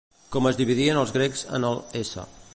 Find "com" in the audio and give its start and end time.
0.35-0.47